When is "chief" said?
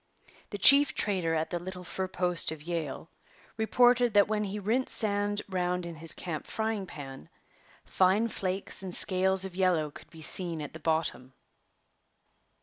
0.57-0.95